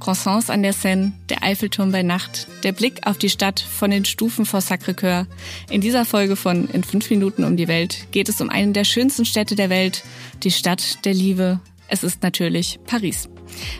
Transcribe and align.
Croissants 0.00 0.50
an 0.50 0.62
der 0.62 0.72
Seine, 0.72 1.12
der 1.28 1.44
Eiffelturm 1.44 1.92
bei 1.92 2.02
Nacht, 2.02 2.48
der 2.64 2.72
Blick 2.72 3.06
auf 3.06 3.18
die 3.18 3.28
Stadt 3.28 3.60
von 3.60 3.90
den 3.90 4.04
Stufen 4.04 4.46
vor 4.46 4.60
Sacré-Cœur. 4.60 5.26
In 5.70 5.80
dieser 5.80 6.04
Folge 6.04 6.34
von 6.34 6.68
In 6.68 6.82
fünf 6.82 7.10
Minuten 7.10 7.44
um 7.44 7.56
die 7.56 7.68
Welt 7.68 8.10
geht 8.10 8.28
es 8.28 8.40
um 8.40 8.50
eine 8.50 8.72
der 8.72 8.84
schönsten 8.84 9.24
Städte 9.24 9.54
der 9.54 9.70
Welt, 9.70 10.02
die 10.42 10.50
Stadt 10.50 11.04
der 11.04 11.14
Liebe. 11.14 11.60
Es 11.88 12.02
ist 12.02 12.22
natürlich 12.22 12.80
Paris. 12.86 13.28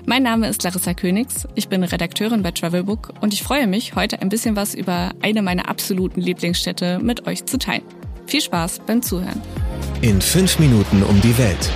Mein 0.04 0.22
Name 0.22 0.48
ist 0.48 0.62
Larissa 0.62 0.94
Königs, 0.94 1.46
ich 1.54 1.68
bin 1.68 1.82
Redakteurin 1.84 2.42
bei 2.42 2.50
Travelbook 2.50 3.14
und 3.20 3.32
ich 3.32 3.42
freue 3.42 3.66
mich, 3.66 3.94
heute 3.94 4.20
ein 4.20 4.28
bisschen 4.28 4.56
was 4.56 4.74
über 4.74 5.12
eine 5.22 5.42
meiner 5.42 5.68
absoluten 5.68 6.20
Lieblingsstädte 6.20 6.98
mit 6.98 7.26
euch 7.26 7.46
zu 7.46 7.58
teilen. 7.58 7.84
Viel 8.26 8.40
Spaß 8.40 8.80
beim 8.86 9.02
Zuhören. 9.02 9.40
In 10.02 10.20
fünf 10.20 10.58
Minuten 10.58 11.02
um 11.02 11.20
die 11.20 11.36
Welt. 11.38 11.70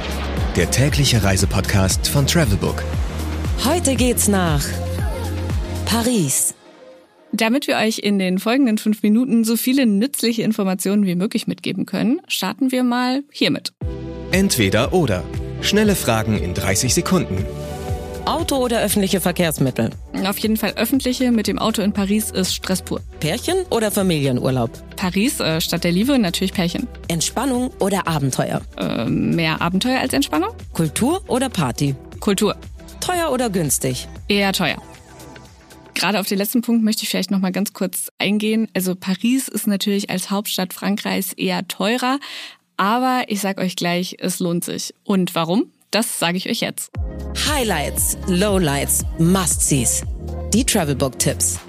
Der 0.56 0.70
tägliche 0.70 1.22
Reisepodcast 1.22 2.08
von 2.08 2.26
Travelbook. 2.26 2.82
Heute 3.62 3.94
geht's 3.94 4.28
nach 4.28 4.64
Paris. 5.86 6.54
Damit 7.32 7.66
wir 7.66 7.76
euch 7.76 7.98
in 7.98 8.18
den 8.18 8.38
folgenden 8.38 8.78
fünf 8.78 9.02
Minuten 9.02 9.44
so 9.44 9.56
viele 9.56 9.86
nützliche 9.86 10.42
Informationen 10.42 11.06
wie 11.06 11.14
möglich 11.14 11.46
mitgeben 11.46 11.86
können, 11.86 12.20
starten 12.28 12.72
wir 12.72 12.84
mal 12.84 13.22
hiermit. 13.30 13.72
Entweder 14.32 14.92
oder. 14.92 15.22
Schnelle 15.62 15.94
Fragen 15.94 16.38
in 16.38 16.54
30 16.54 16.92
Sekunden. 16.94 17.44
Auto 18.26 18.56
oder 18.56 18.80
öffentliche 18.80 19.20
Verkehrsmittel? 19.20 19.90
Auf 20.24 20.38
jeden 20.38 20.56
Fall 20.56 20.74
öffentliche. 20.76 21.30
Mit 21.30 21.46
dem 21.46 21.58
Auto 21.58 21.82
in 21.82 21.92
Paris 21.92 22.30
ist 22.30 22.54
Stress 22.54 22.80
pur. 22.82 23.00
Pärchen 23.20 23.56
oder 23.70 23.90
Familienurlaub? 23.90 24.70
Paris, 24.96 25.40
äh, 25.40 25.60
Stadt 25.60 25.84
der 25.84 25.92
Liebe, 25.92 26.18
natürlich 26.18 26.54
Pärchen. 26.54 26.86
Entspannung 27.08 27.70
oder 27.80 28.06
Abenteuer? 28.06 28.62
Äh, 28.78 29.04
mehr 29.06 29.60
Abenteuer 29.60 30.00
als 30.00 30.12
Entspannung? 30.12 30.50
Kultur 30.72 31.22
oder 31.28 31.48
Party? 31.48 31.94
Kultur. 32.20 32.56
Teuer 33.04 33.30
oder 33.30 33.50
günstig? 33.50 34.08
Eher 34.28 34.54
teuer. 34.54 34.80
Gerade 35.92 36.20
auf 36.20 36.26
den 36.26 36.38
letzten 36.38 36.62
Punkt 36.62 36.82
möchte 36.82 37.02
ich 37.02 37.10
vielleicht 37.10 37.30
noch 37.30 37.38
mal 37.38 37.52
ganz 37.52 37.74
kurz 37.74 38.10
eingehen. 38.16 38.66
Also 38.72 38.94
Paris 38.94 39.48
ist 39.48 39.66
natürlich 39.66 40.08
als 40.08 40.30
Hauptstadt 40.30 40.72
Frankreichs 40.72 41.34
eher 41.34 41.68
teurer, 41.68 42.18
aber 42.78 43.24
ich 43.28 43.42
sag 43.42 43.58
euch 43.58 43.76
gleich, 43.76 44.16
es 44.20 44.38
lohnt 44.38 44.64
sich. 44.64 44.94
Und 45.04 45.34
warum? 45.34 45.66
Das 45.90 46.18
sage 46.18 46.38
ich 46.38 46.48
euch 46.48 46.60
jetzt. 46.60 46.92
Highlights, 47.46 48.16
Lowlights, 48.26 49.04
Must-Sees. 49.18 50.04
Die 50.54 50.64
Travelbook-Tipps. 50.64 51.60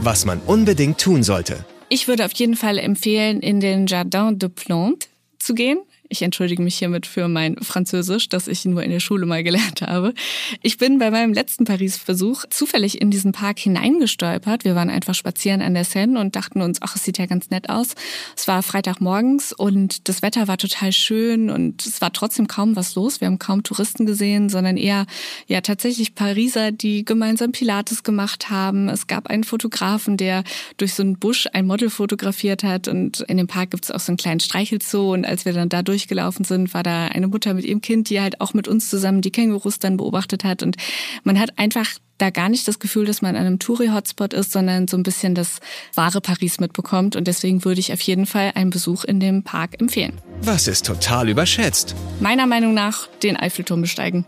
Was 0.00 0.24
man 0.24 0.40
unbedingt 0.40 1.00
tun 1.00 1.22
sollte. 1.22 1.64
Ich 1.88 2.08
würde 2.08 2.24
auf 2.24 2.32
jeden 2.32 2.56
Fall 2.56 2.78
empfehlen, 2.78 3.38
in 3.40 3.60
den 3.60 3.86
Jardin 3.86 4.40
de 4.40 4.48
Plantes 4.48 5.08
zu 5.38 5.54
gehen. 5.54 5.78
Ich 6.14 6.22
entschuldige 6.22 6.62
mich 6.62 6.78
hiermit 6.78 7.06
für 7.06 7.26
mein 7.26 7.56
Französisch, 7.56 8.28
das 8.28 8.46
ich 8.46 8.64
nur 8.64 8.84
in 8.84 8.92
der 8.92 9.00
Schule 9.00 9.26
mal 9.26 9.42
gelernt 9.42 9.82
habe. 9.82 10.14
Ich 10.62 10.78
bin 10.78 11.00
bei 11.00 11.10
meinem 11.10 11.32
letzten 11.32 11.64
Paris-Versuch 11.64 12.44
zufällig 12.50 13.00
in 13.00 13.10
diesen 13.10 13.32
Park 13.32 13.58
hineingestolpert. 13.58 14.64
Wir 14.64 14.76
waren 14.76 14.90
einfach 14.90 15.16
spazieren 15.16 15.60
an 15.60 15.74
der 15.74 15.84
Seine 15.84 16.20
und 16.20 16.36
dachten 16.36 16.62
uns, 16.62 16.78
ach, 16.82 16.94
es 16.94 17.02
sieht 17.02 17.18
ja 17.18 17.26
ganz 17.26 17.50
nett 17.50 17.68
aus. 17.68 17.96
Es 18.36 18.46
war 18.46 18.62
Freitagmorgens 18.62 19.52
und 19.52 20.08
das 20.08 20.22
Wetter 20.22 20.46
war 20.46 20.56
total 20.56 20.92
schön 20.92 21.50
und 21.50 21.84
es 21.84 22.00
war 22.00 22.12
trotzdem 22.12 22.46
kaum 22.46 22.76
was 22.76 22.94
los. 22.94 23.20
Wir 23.20 23.26
haben 23.26 23.40
kaum 23.40 23.64
Touristen 23.64 24.06
gesehen, 24.06 24.48
sondern 24.48 24.76
eher 24.76 25.06
ja 25.48 25.62
tatsächlich 25.62 26.14
Pariser, 26.14 26.70
die 26.70 27.04
gemeinsam 27.04 27.50
Pilates 27.50 28.04
gemacht 28.04 28.50
haben. 28.50 28.88
Es 28.88 29.08
gab 29.08 29.26
einen 29.26 29.42
Fotografen, 29.42 30.16
der 30.16 30.44
durch 30.76 30.94
so 30.94 31.02
einen 31.02 31.18
Busch 31.18 31.48
ein 31.52 31.66
Model 31.66 31.90
fotografiert 31.90 32.62
hat 32.62 32.86
und 32.86 33.22
in 33.22 33.36
dem 33.36 33.48
Park 33.48 33.72
gibt 33.72 33.82
es 33.82 33.90
auch 33.90 33.98
so 33.98 34.12
einen 34.12 34.16
kleinen 34.16 34.38
Streichelzoo 34.38 35.12
und 35.12 35.24
als 35.24 35.44
wir 35.44 35.52
dann 35.52 35.68
da 35.68 35.82
durchgelaufen 36.04 36.44
sind, 36.44 36.74
war 36.74 36.82
da 36.82 37.06
eine 37.06 37.28
Mutter 37.28 37.54
mit 37.54 37.64
ihrem 37.64 37.80
Kind, 37.80 38.10
die 38.10 38.20
halt 38.20 38.40
auch 38.40 38.54
mit 38.54 38.68
uns 38.68 38.90
zusammen 38.90 39.22
die 39.22 39.30
Kängurus 39.30 39.78
dann 39.78 39.96
beobachtet 39.96 40.44
hat. 40.44 40.62
Und 40.62 40.76
man 41.24 41.38
hat 41.38 41.58
einfach 41.58 41.86
da 42.18 42.30
gar 42.30 42.48
nicht 42.48 42.68
das 42.68 42.78
Gefühl, 42.78 43.06
dass 43.06 43.22
man 43.22 43.34
an 43.34 43.44
einem 43.44 43.58
Touri-Hotspot 43.58 44.34
ist, 44.34 44.52
sondern 44.52 44.86
so 44.86 44.96
ein 44.96 45.02
bisschen 45.02 45.34
das 45.34 45.58
wahre 45.94 46.20
Paris 46.20 46.60
mitbekommt. 46.60 47.16
Und 47.16 47.26
deswegen 47.26 47.64
würde 47.64 47.80
ich 47.80 47.92
auf 47.92 48.00
jeden 48.02 48.26
Fall 48.26 48.52
einen 48.54 48.70
Besuch 48.70 49.04
in 49.04 49.18
dem 49.18 49.42
Park 49.42 49.80
empfehlen. 49.80 50.20
Was 50.42 50.68
ist 50.68 50.86
total 50.86 51.28
überschätzt? 51.28 51.94
Meiner 52.20 52.46
Meinung 52.46 52.72
nach 52.72 53.08
den 53.22 53.36
Eiffelturm 53.36 53.80
besteigen. 53.80 54.26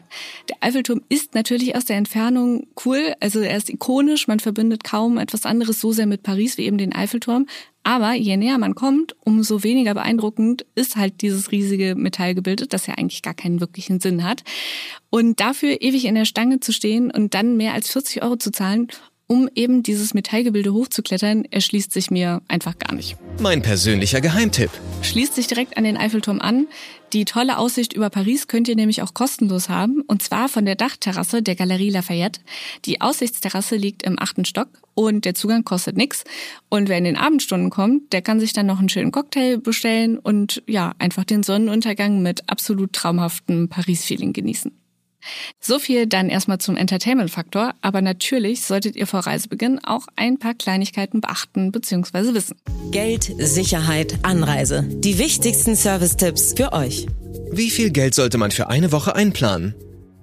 Der 0.49 0.57
Eiffelturm 0.61 1.03
ist 1.09 1.35
natürlich 1.35 1.77
aus 1.77 1.85
der 1.85 1.97
Entfernung 1.97 2.67
cool. 2.85 3.15
Also 3.21 3.41
er 3.41 3.57
ist 3.57 3.71
ikonisch. 3.71 4.27
Man 4.27 4.41
verbindet 4.41 4.83
kaum 4.83 5.19
etwas 5.19 5.47
anderes 5.47 5.81
so 5.81 5.93
sehr 5.93 6.07
mit 6.07 6.25
Paris 6.25 6.59
wie 6.59 6.65
eben 6.65 6.79
den 6.79 6.93
Eiffelturm. 6.93 7.47
Aber 7.87 8.15
je 8.15 8.37
näher 8.37 8.59
man 8.59 8.75
kommt, 8.75 9.15
umso 9.21 9.63
weniger 9.63 9.95
beeindruckend 9.95 10.67
ist 10.75 10.97
halt 10.97 11.23
dieses 11.23 11.53
riesige 11.53 11.95
Metallgebilde, 11.95 12.67
das 12.67 12.89
ja 12.89 12.95
eigentlich 12.95 13.23
gar 13.23 13.33
keinen 13.33 13.61
wirklichen 13.61 14.01
Sinn 14.01 14.25
hat. 14.25 14.43
Und 15.09 15.39
dafür 15.39 15.81
ewig 15.81 16.05
in 16.07 16.17
der 16.17 16.25
Stange 16.25 16.59
zu 16.59 16.73
stehen 16.73 17.13
und 17.13 17.35
dann 17.35 17.57
mehr 17.57 17.75
als 17.75 17.93
40 17.93 18.25
Euro 18.25 18.39
zu 18.39 18.51
zahlen, 18.51 18.89
um 19.29 19.49
eben 19.55 19.83
dieses 19.83 20.15
Metallgebilde 20.15 20.73
hochzuklettern, 20.73 21.45
erschließt 21.45 21.93
sich 21.93 22.11
mir 22.11 22.43
einfach 22.49 22.79
gar 22.79 22.95
nicht. 22.95 23.17
Mein 23.41 23.61
persönlicher 23.63 24.21
Geheimtipp. 24.21 24.71
Schließt 25.03 25.35
sich 25.35 25.47
direkt 25.47 25.77
an 25.77 25.85
den 25.85 25.97
Eiffelturm 25.97 26.41
an. 26.41 26.69
Die 27.13 27.25
tolle 27.25 27.59
Aussicht 27.59 27.93
über 27.93 28.11
Paris 28.11 28.47
könnt 28.47 28.69
ihr 28.69 28.77
nämlich 28.77 29.03
auch 29.03 29.15
kostenlos 29.15 29.69
haben, 29.69 30.03
und 30.07 30.23
zwar 30.23 30.49
von 30.49 30.65
der 30.65 30.75
Dachterrasse 30.75 31.43
der 31.43 31.57
Galerie 31.57 31.91
Lafayette. 31.91 32.41
Die 32.85 33.01
Aussichtsterrasse 33.01 33.77
liegt 33.77 34.03
im 34.05 34.19
achten 34.19 34.45
Stock 34.45 34.69
und 34.95 35.25
der 35.25 35.35
Zugang 35.35 35.65
kostet 35.65 35.97
nichts. 35.97 36.25
Und 36.69 36.89
wer 36.89 36.99
in 36.99 37.05
den 37.05 37.17
Abendstunden 37.17 37.71
kommt, 37.71 38.13
der 38.13 38.23
kann 38.23 38.41
sich 38.41 38.53
dann 38.53 38.67
noch 38.67 38.79
einen 38.79 38.89
schönen 38.89 39.13
Cocktail 39.13 39.59
bestellen 39.59 40.19
und 40.19 40.63
ja, 40.67 40.95
einfach 40.99 41.25
den 41.25 41.43
Sonnenuntergang 41.43 42.23
mit 42.23 42.49
absolut 42.49 42.93
traumhaftem 42.93 43.69
Paris-Feeling 43.69 44.33
genießen. 44.33 44.73
So 45.61 45.79
viel 45.79 46.07
dann 46.07 46.29
erstmal 46.29 46.59
zum 46.59 46.77
Entertainment-Faktor, 46.77 47.75
aber 47.81 48.03
natürlich 48.03 48.63
solltet 48.63 48.97
ihr 48.97 49.07
vor 49.07 49.21
Reisebeginn 49.21 49.81
auch 49.85 50.07
ein 50.17 50.39
paar 50.39 50.55
Kleinigkeiten 50.55 51.21
beachten 51.21 51.73
bzw. 51.73 52.35
wissen. 52.35 52.57
Geld, 52.91 53.33
Sicherheit, 53.39 54.19
Anreise. 54.23 54.85
Die 54.89 55.19
wichtigsten 55.19 55.77
Service-Tipps 55.77 56.55
für 56.57 56.73
euch. 56.73 57.07
Wie 57.51 57.71
viel 57.71 57.91
Geld 57.91 58.15
sollte 58.15 58.39
man 58.39 58.51
für 58.51 58.69
eine 58.69 58.93
Woche 58.93 59.15
einplanen? 59.15 59.75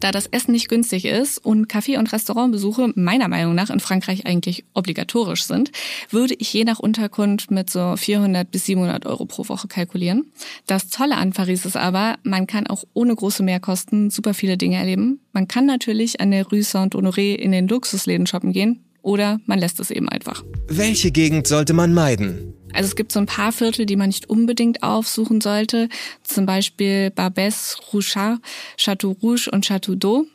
Da 0.03 0.12
das 0.12 0.28
Essen 0.28 0.52
nicht 0.52 0.68
günstig 0.68 1.06
ist 1.06 1.38
und 1.38 1.72
Café- 1.72 1.97
und 1.97 2.12
Restaurantbesuche 2.12 2.91
meiner 2.96 3.30
Meinung 3.30 3.56
nach 3.56 3.69
in 3.69 3.80
Frankreich 3.80 4.25
eigentlich 4.25 4.66
obligatorisch 4.74 5.46
sind, 5.46 5.72
würde 6.09 6.36
ich 6.38 6.52
je 6.52 6.66
nach 6.66 6.80
Unterkunft 6.80 7.52
mit 7.52 7.69
so 7.69 7.96
400 7.96 8.52
bis 8.52 8.66
700 8.66 9.06
Euro 9.06 9.25
pro 9.25 9.47
Woche 9.47 9.69
kalkulieren. 9.69 10.25
Das 10.68 10.90
Tolle 10.90 11.16
an 11.16 11.31
Paris 11.31 11.63
ist 11.63 11.78
aber, 11.78 12.18
man 12.24 12.47
kann 12.47 12.68
auch 12.68 12.84
ohne 12.94 13.16
große 13.16 13.44
Mehrkosten 13.44 14.09
super 14.09 14.34
viele 14.34 14.58
Dinge 14.58 14.75
erleben. 14.75 15.22
Man 15.31 15.47
kann 15.47 15.66
natürlich 15.66 16.19
an 16.19 16.31
der 16.31 16.47
Rue 16.47 16.63
Saint-Honoré 16.63 17.36
in 17.36 17.53
den 17.53 17.69
Luxusläden 17.69 18.28
shoppen 18.28 18.52
gehen 18.52 18.84
oder 19.03 19.40
man 19.46 19.58
lässt 19.58 19.80
es 19.80 19.90
eben 19.90 20.09
einfach. 20.09 20.44
Welche 20.68 21.12
Gegend 21.12 21.47
sollte 21.47 21.72
man 21.72 21.94
meiden? 21.94 22.53
Also 22.74 22.88
es 22.88 22.96
gibt 22.96 23.12
so 23.12 23.20
ein 23.20 23.28
paar 23.28 23.52
Viertel, 23.52 23.86
die 23.86 23.96
man 23.96 24.08
nicht 24.08 24.30
unbedingt 24.30 24.84
aufsuchen 24.84 25.42
sollte. 25.42 25.90
Zum 26.24 26.46
Beispiel 26.46 27.12
Barbès, 27.16 27.78
Rouchard, 27.94 28.40
Château 28.78 29.16
Rouge 29.22 29.48
und 29.52 29.66
Château 29.66 29.94
d'Eau. 29.94 30.26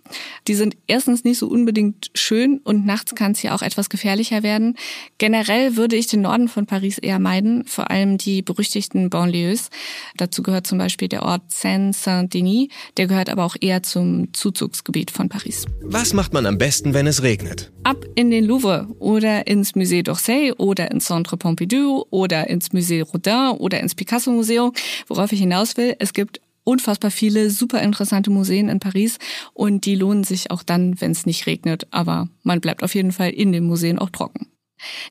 Die 0.47 0.55
sind 0.55 0.77
erstens 0.87 1.25
nicht 1.25 1.39
so 1.39 1.49
unbedingt 1.49 2.11
schön 2.15 2.59
und 2.65 2.87
nachts 2.87 3.15
kann 3.15 3.33
es 3.33 3.41
hier 3.41 3.55
auch 3.55 3.63
etwas 3.63 3.91
gefährlicher 3.91 4.43
werden. 4.43 4.77
Generell 5.19 5.77
würde 5.77 5.97
ich 5.97 6.07
den 6.07 6.23
Norden 6.23 6.49
von 6.49 6.67
Paris 6.67 6.99
eher 6.99 7.19
meiden, 7.19 7.65
vor 7.65 7.91
allem 7.91 8.19
die 8.19 8.43
berüchtigten 8.43 9.11
Banlieues. 9.11 9.71
Dazu 10.17 10.43
gehört 10.43 10.67
zum 10.67 10.79
Beispiel 10.79 11.09
der 11.09 11.23
Ort 11.23 11.43
Seine-Saint-Denis. 11.49 12.69
Der 12.97 13.07
gehört 13.07 13.29
aber 13.29 13.45
auch 13.45 13.57
eher 13.61 13.83
zum 13.83 14.33
Zuzugsgebiet 14.33 15.11
von 15.11 15.29
Paris. 15.29 15.67
Was 15.83 16.13
macht 16.13 16.33
man 16.33 16.47
am 16.47 16.59
besten, 16.59 16.95
wenn 16.95 17.07
es 17.07 17.23
regnet? 17.23 17.73
Ab 17.85 18.05
in 18.15 18.31
den 18.31 18.45
Louvre 18.45 18.89
oder 18.99 19.47
ins 19.47 19.75
Musée 19.75 20.05
d'Orsay 20.05 20.53
oder 20.57 20.91
ins 20.91 21.07
Centre 21.07 21.37
Pompidou 21.37 22.05
oder 22.11 22.49
ins 22.49 22.71
Musée 22.71 23.03
Rodin 23.03 23.57
oder 23.59 23.81
ins 23.81 23.95
Picasso-Museum. 23.95 24.73
Worauf 25.07 25.33
ich 25.33 25.41
hinaus 25.41 25.77
will, 25.77 25.97
es 25.99 26.13
gibt 26.13 26.41
unfassbar 26.69 27.11
viele 27.11 27.49
super 27.49 27.81
interessante 27.81 28.31
Museen 28.31 28.69
in 28.69 28.79
Paris 28.79 29.19
und 29.55 29.87
die 29.87 29.95
lohnen 29.95 30.23
sich 30.23 30.51
auch 30.51 30.63
dann, 30.63 31.01
wenn 31.01 31.13
es 31.13 31.25
nicht 31.25 31.47
regnet. 31.47 31.87
Aber 31.91 32.29
man 32.43 32.61
bleibt 32.61 32.83
auf 32.83 32.95
jeden 32.95 33.13
Fall 33.13 33.31
in 33.31 33.53
den 33.53 33.65
Museen 33.65 33.99
auch 33.99 34.11
trocken. 34.11 34.49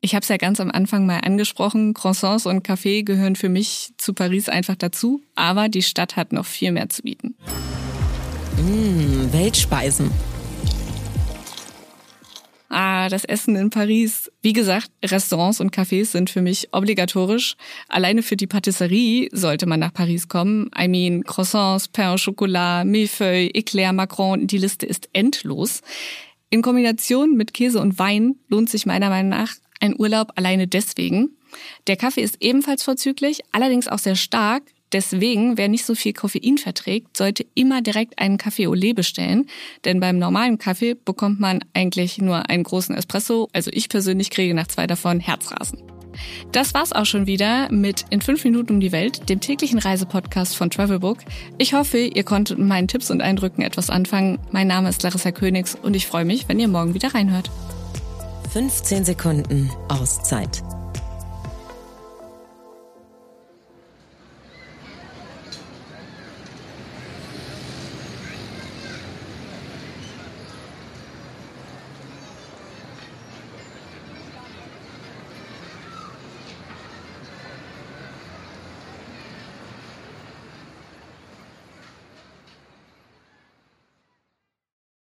Ich 0.00 0.14
habe 0.14 0.22
es 0.22 0.28
ja 0.28 0.36
ganz 0.36 0.60
am 0.60 0.70
Anfang 0.70 1.04
mal 1.04 1.18
angesprochen, 1.18 1.94
Croissants 1.94 2.46
und 2.46 2.62
Kaffee 2.62 3.02
gehören 3.02 3.34
für 3.36 3.48
mich 3.48 3.92
zu 3.98 4.14
Paris 4.14 4.48
einfach 4.48 4.76
dazu, 4.76 5.20
aber 5.34 5.68
die 5.68 5.82
Stadt 5.82 6.16
hat 6.16 6.32
noch 6.32 6.46
viel 6.46 6.70
mehr 6.72 6.88
zu 6.88 7.02
bieten. 7.02 7.34
Mmh, 8.56 9.32
Weltspeisen. 9.32 10.10
Ah, 12.70 13.08
das 13.08 13.24
Essen 13.24 13.56
in 13.56 13.70
Paris. 13.70 14.30
Wie 14.42 14.52
gesagt, 14.52 14.90
Restaurants 15.02 15.60
und 15.60 15.74
Cafés 15.74 16.06
sind 16.06 16.28
für 16.28 16.42
mich 16.42 16.68
obligatorisch. 16.72 17.56
Alleine 17.88 18.22
für 18.22 18.36
die 18.36 18.46
Patisserie 18.46 19.28
sollte 19.32 19.66
man 19.66 19.80
nach 19.80 19.92
Paris 19.92 20.28
kommen. 20.28 20.70
I 20.78 20.86
mean, 20.86 21.24
Croissants, 21.24 21.88
Pain 21.88 22.08
au 22.08 22.16
Chocolat, 22.16 22.84
Millefeuille, 22.84 23.50
Eclair, 23.54 23.94
Macron, 23.94 24.46
die 24.46 24.58
Liste 24.58 24.84
ist 24.84 25.08
endlos. 25.14 25.80
In 26.50 26.60
Kombination 26.60 27.36
mit 27.36 27.54
Käse 27.54 27.80
und 27.80 27.98
Wein 27.98 28.36
lohnt 28.48 28.68
sich 28.68 28.84
meiner 28.84 29.08
Meinung 29.08 29.30
nach 29.30 29.54
ein 29.80 29.98
Urlaub 29.98 30.32
alleine 30.36 30.66
deswegen. 30.66 31.36
Der 31.86 31.96
Kaffee 31.96 32.22
ist 32.22 32.36
ebenfalls 32.40 32.82
vorzüglich, 32.82 33.40
allerdings 33.52 33.88
auch 33.88 33.98
sehr 33.98 34.16
stark. 34.16 34.62
Deswegen, 34.92 35.58
wer 35.58 35.68
nicht 35.68 35.84
so 35.84 35.94
viel 35.94 36.12
Koffein 36.12 36.58
verträgt, 36.58 37.16
sollte 37.16 37.44
immer 37.54 37.82
direkt 37.82 38.18
einen 38.18 38.38
Kaffee 38.38 38.66
lait 38.66 38.96
bestellen, 38.96 39.46
denn 39.84 40.00
beim 40.00 40.18
normalen 40.18 40.58
Kaffee 40.58 40.94
bekommt 40.94 41.40
man 41.40 41.60
eigentlich 41.74 42.18
nur 42.18 42.48
einen 42.48 42.62
großen 42.62 42.94
Espresso. 42.94 43.48
Also 43.52 43.70
ich 43.72 43.88
persönlich 43.88 44.30
kriege 44.30 44.54
nach 44.54 44.68
zwei 44.68 44.86
davon 44.86 45.20
Herzrasen. 45.20 45.82
Das 46.52 46.74
war's 46.74 46.92
auch 46.92 47.04
schon 47.04 47.26
wieder 47.26 47.70
mit 47.70 48.06
In 48.10 48.20
5 48.20 48.44
Minuten 48.44 48.74
um 48.74 48.80
die 48.80 48.92
Welt, 48.92 49.28
dem 49.28 49.40
täglichen 49.40 49.78
Reisepodcast 49.78 50.56
von 50.56 50.70
Travelbook. 50.70 51.18
Ich 51.58 51.74
hoffe, 51.74 51.98
ihr 51.98 52.24
konntet 52.24 52.58
mit 52.58 52.68
meinen 52.68 52.88
Tipps 52.88 53.10
und 53.10 53.20
Eindrücken 53.20 53.62
etwas 53.62 53.90
anfangen. 53.90 54.38
Mein 54.50 54.66
Name 54.66 54.88
ist 54.88 55.02
Larissa 55.02 55.32
Königs 55.32 55.76
und 55.80 55.94
ich 55.94 56.06
freue 56.06 56.24
mich, 56.24 56.48
wenn 56.48 56.58
ihr 56.58 56.68
morgen 56.68 56.94
wieder 56.94 57.14
reinhört. 57.14 57.50
15 58.52 59.04
Sekunden 59.04 59.70
Auszeit 59.88 60.62